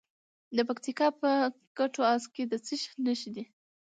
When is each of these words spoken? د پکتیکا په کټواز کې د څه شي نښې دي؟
د 0.55 0.57
پکتیکا 0.69 1.07
په 1.21 1.31
کټواز 1.77 2.21
کې 2.33 2.43
د 2.51 2.53
څه 2.65 2.73
شي 2.81 2.89
نښې 3.05 3.29
دي؟ 3.35 3.43